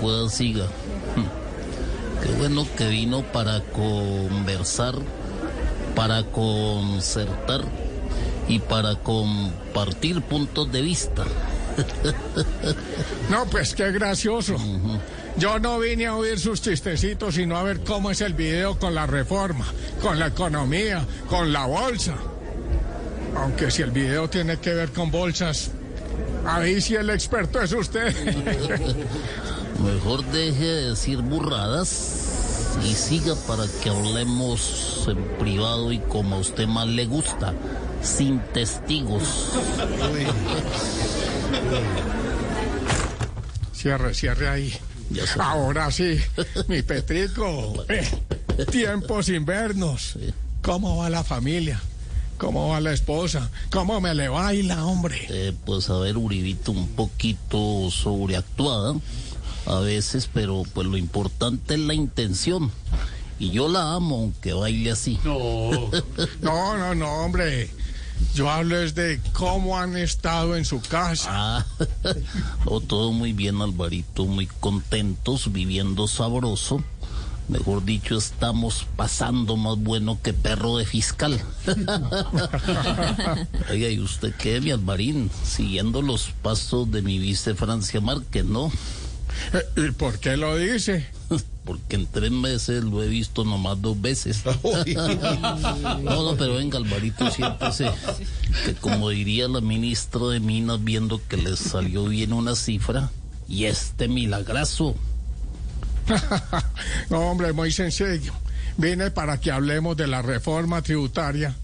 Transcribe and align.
pueda 0.00 0.28
siga. 0.28 0.66
Qué 2.22 2.32
bueno 2.32 2.66
que 2.76 2.88
vino 2.88 3.22
para 3.22 3.60
conversar, 3.60 4.94
para 5.94 6.24
concertar 6.24 7.62
y 8.48 8.58
para 8.58 8.96
compartir 8.96 10.22
puntos 10.22 10.70
de 10.72 10.82
vista. 10.82 11.24
No, 13.30 13.44
pues 13.46 13.74
qué 13.74 13.92
gracioso. 13.92 14.56
Yo 15.36 15.58
no 15.58 15.78
vine 15.78 16.06
a 16.06 16.16
oír 16.16 16.40
sus 16.40 16.60
chistecitos, 16.60 17.34
sino 17.34 17.56
a 17.56 17.62
ver 17.62 17.80
cómo 17.84 18.10
es 18.10 18.20
el 18.22 18.34
video 18.34 18.78
con 18.78 18.94
la 18.94 19.06
reforma, 19.06 19.66
con 20.02 20.18
la 20.18 20.28
economía, 20.28 21.04
con 21.28 21.52
la 21.52 21.66
bolsa. 21.66 22.14
Aunque 23.36 23.70
si 23.70 23.82
el 23.82 23.90
video 23.90 24.28
tiene 24.28 24.58
que 24.58 24.74
ver 24.74 24.90
con 24.90 25.10
bolsas, 25.10 25.70
ahí 26.44 26.80
sí 26.80 26.96
el 26.96 27.10
experto 27.10 27.60
es 27.62 27.72
usted. 27.72 28.14
Mejor 29.78 30.24
deje 30.32 30.64
de 30.64 30.88
decir 30.90 31.18
burradas 31.22 32.76
y 32.84 32.94
siga 32.94 33.34
para 33.46 33.64
que 33.82 33.90
hablemos 33.90 35.04
en 35.08 35.16
privado 35.38 35.92
y 35.92 35.98
como 35.98 36.36
a 36.36 36.38
usted 36.40 36.66
más 36.66 36.86
le 36.88 37.06
gusta, 37.06 37.54
sin 38.02 38.40
testigos. 38.52 39.22
Cierre, 43.72 44.14
cierre 44.14 44.48
ahí. 44.48 44.74
Ahora 45.38 45.90
sí, 45.90 46.18
mi 46.66 46.82
Petrico. 46.82 47.84
eh, 47.88 48.06
tiempos 48.70 49.28
invernos. 49.28 50.18
¿Cómo 50.62 50.96
va 50.98 51.08
la 51.08 51.22
familia? 51.24 51.80
¿Cómo 52.36 52.68
va 52.68 52.80
la 52.80 52.92
esposa? 52.92 53.50
¿Cómo 53.70 54.00
me 54.00 54.14
le 54.14 54.28
baila, 54.28 54.84
hombre? 54.84 55.26
Eh, 55.28 55.52
pues 55.64 55.88
a 55.90 55.98
ver, 55.98 56.16
Uribito, 56.16 56.72
un 56.72 56.88
poquito 56.88 57.90
sobreactuada 57.90 58.94
a 59.68 59.80
veces, 59.80 60.28
pero 60.32 60.62
pues 60.72 60.86
lo 60.86 60.96
importante 60.96 61.74
es 61.74 61.80
la 61.80 61.94
intención. 61.94 62.70
Y 63.38 63.50
yo 63.50 63.68
la 63.68 63.94
amo, 63.94 64.16
aunque 64.16 64.52
baile 64.52 64.90
así. 64.90 65.18
No, 65.24 65.90
no, 66.42 66.94
no, 66.94 67.24
hombre. 67.24 67.70
Yo 68.34 68.50
hablo 68.50 68.80
es 68.80 68.96
de 68.96 69.20
cómo 69.32 69.78
han 69.78 69.96
estado 69.96 70.56
en 70.56 70.64
su 70.64 70.80
casa. 70.80 71.28
Ah, 71.30 71.66
oh, 72.64 72.80
todo 72.80 73.12
muy 73.12 73.32
bien, 73.32 73.62
Alvarito, 73.62 74.26
muy 74.26 74.46
contentos, 74.46 75.52
viviendo 75.52 76.08
sabroso. 76.08 76.82
Mejor 77.48 77.84
dicho, 77.84 78.16
estamos 78.16 78.86
pasando 78.96 79.56
más 79.56 79.78
bueno 79.78 80.18
que 80.20 80.32
perro 80.32 80.76
de 80.76 80.84
fiscal. 80.84 81.40
Oiga, 83.70 83.88
¿y 83.88 84.00
usted 84.00 84.34
qué, 84.34 84.60
mi 84.60 84.70
Alvarín? 84.70 85.30
Siguiendo 85.44 86.02
los 86.02 86.30
pasos 86.42 86.90
de 86.90 87.02
mi 87.02 87.18
vice 87.18 87.54
Francia 87.54 88.00
Márquez, 88.00 88.44
¿no? 88.44 88.70
Eh, 89.52 89.88
¿Y 89.88 89.90
por 89.92 90.18
qué 90.18 90.36
lo 90.36 90.56
dice? 90.56 91.06
Porque 91.64 91.96
en 91.96 92.06
tres 92.06 92.30
meses 92.30 92.82
lo 92.82 93.02
he 93.02 93.08
visto 93.08 93.44
nomás 93.44 93.80
dos 93.80 94.00
veces. 94.00 94.42
No, 96.02 96.22
no, 96.22 96.36
pero 96.36 96.54
venga, 96.54 96.78
Alvarito, 96.78 97.30
siéntese. 97.30 97.90
Que 98.64 98.74
como 98.74 99.10
diría 99.10 99.48
la 99.48 99.60
ministra 99.60 100.28
de 100.28 100.40
Minas, 100.40 100.82
viendo 100.82 101.20
que 101.28 101.36
le 101.36 101.56
salió 101.56 102.04
bien 102.04 102.32
una 102.32 102.56
cifra, 102.56 103.10
y 103.48 103.64
este 103.64 104.08
milagrazo. 104.08 104.94
No, 107.10 107.30
hombre, 107.30 107.52
muy 107.52 107.70
sencillo. 107.70 108.32
Vine 108.76 109.10
para 109.10 109.40
que 109.40 109.50
hablemos 109.50 109.96
de 109.96 110.06
la 110.06 110.22
reforma 110.22 110.80
tributaria, 110.82 111.54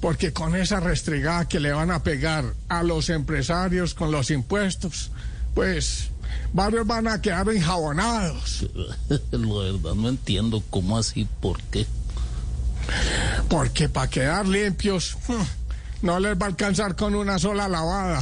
porque 0.00 0.32
con 0.32 0.56
esa 0.56 0.80
restregada 0.80 1.48
que 1.48 1.60
le 1.60 1.72
van 1.72 1.90
a 1.90 2.02
pegar 2.02 2.44
a 2.68 2.82
los 2.82 3.10
empresarios 3.10 3.94
con 3.94 4.10
los 4.10 4.30
impuestos, 4.30 5.10
pues 5.54 6.10
varios 6.52 6.86
van 6.86 7.08
a 7.08 7.20
quedar 7.20 7.48
enjabonados, 7.48 8.66
La 9.08 9.18
verdad 9.38 9.94
no 9.94 10.08
entiendo 10.08 10.62
cómo 10.70 10.98
así, 10.98 11.26
por 11.40 11.60
qué. 11.64 11.86
porque 13.48 13.88
para 13.88 14.08
quedar 14.08 14.46
limpios 14.46 15.16
no 16.02 16.18
les 16.20 16.38
va 16.38 16.46
a 16.46 16.48
alcanzar 16.48 16.96
con 16.96 17.14
una 17.14 17.38
sola 17.38 17.68
lavada. 17.68 18.20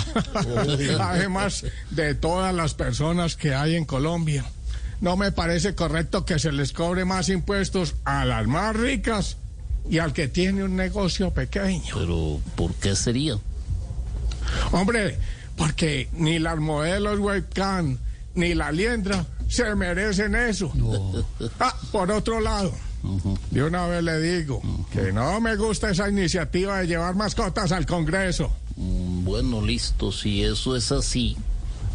Además 1.00 1.64
de 1.90 2.14
todas 2.14 2.54
las 2.54 2.74
personas 2.74 3.36
que 3.36 3.54
hay 3.54 3.76
en 3.76 3.84
Colombia. 3.84 4.44
No 5.00 5.16
me 5.16 5.30
parece 5.30 5.74
correcto 5.74 6.24
que 6.24 6.38
se 6.38 6.52
les 6.52 6.72
cobre 6.72 7.04
más 7.04 7.28
impuestos 7.28 7.96
a 8.04 8.24
las 8.24 8.46
más 8.46 8.74
ricas 8.74 9.36
y 9.90 9.98
al 9.98 10.14
que 10.14 10.26
tiene 10.26 10.64
un 10.64 10.74
negocio 10.74 11.32
pequeño. 11.32 11.94
Pero, 11.94 12.40
¿por 12.56 12.72
qué 12.74 12.96
sería? 12.96 13.36
Hombre, 14.72 15.18
porque 15.56 16.08
ni 16.12 16.38
las 16.38 16.58
modelos 16.58 17.18
webcam 17.18 17.98
ni 18.34 18.54
la 18.54 18.70
liendra 18.72 19.26
se 19.48 19.74
merecen 19.74 20.34
eso. 20.34 20.72
Ah, 21.60 21.74
por 21.92 22.10
otro 22.10 22.40
lado, 22.40 22.72
de 23.50 23.62
una 23.62 23.86
vez 23.86 24.02
le 24.02 24.20
digo 24.20 24.60
que 24.92 25.12
no 25.12 25.40
me 25.40 25.56
gusta 25.56 25.90
esa 25.90 26.08
iniciativa 26.08 26.78
de 26.78 26.88
llevar 26.88 27.14
mascotas 27.14 27.72
al 27.72 27.86
Congreso. 27.86 28.50
Mm, 28.76 29.24
Bueno, 29.24 29.60
listo, 29.64 30.12
si 30.12 30.42
eso 30.42 30.76
es 30.76 30.92
así, 30.92 31.36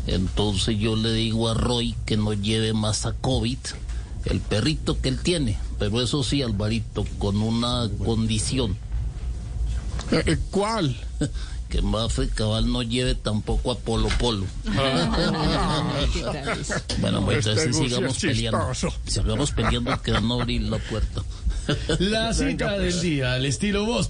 entonces 0.08 0.78
yo 0.78 0.96
le 0.96 1.14
digo 1.14 1.50
a 1.50 1.54
Roy 1.54 1.96
que 2.06 2.18
no 2.18 2.34
lleve 2.34 2.74
más 2.74 3.06
a 3.06 3.14
COVID 3.14 3.58
el 4.26 4.40
perrito 4.40 5.00
que 5.02 5.10
él 5.10 5.20
tiene. 5.20 5.58
Pero 5.80 6.02
eso 6.02 6.24
sí, 6.24 6.42
Alvarito, 6.42 7.06
con 7.18 7.42
una 7.42 7.90
condición. 8.04 8.78
Eh, 10.12 10.24
eh, 10.26 10.38
¿Cuál? 10.50 10.96
Que 11.72 11.82
Mafe 11.82 12.28
Cabal 12.28 12.70
no 12.70 12.84
lleve 12.84 13.16
tampoco 13.16 13.72
a 13.72 13.78
Polo 13.78 14.10
Polo. 14.20 14.46
Bueno, 17.00 17.24
pues 17.24 17.38
Este 17.48 17.52
entonces 17.52 17.78
sigamos 17.78 18.20
peleando. 18.20 18.74
Sigamos 19.06 19.52
peleando 19.52 20.02
que 20.02 20.12
no 20.12 20.42
abrir 20.42 20.64
la 20.64 20.78
puerta. 20.80 21.24
La 22.00 22.34
cita 22.34 22.78
del 22.78 23.00
día, 23.00 23.34
al 23.36 23.46
estilo 23.46 23.86
voz 23.86 24.10